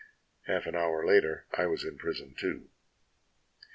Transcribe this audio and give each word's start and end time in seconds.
"Half 0.47 0.65
an 0.65 0.73
hour 0.75 1.05
later 1.05 1.45
I 1.53 1.67
was 1.67 1.83
in 1.83 1.95
prison, 1.99 2.33
too. 2.35 2.71